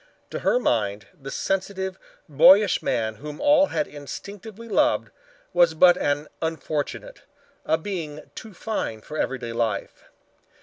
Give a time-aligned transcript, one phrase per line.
[0.31, 5.11] To her mind, the sensitive, boyish man whom all had instinctively loved,
[5.53, 7.21] was but an unfortunate,
[7.67, 10.05] a being too fine for everyday life.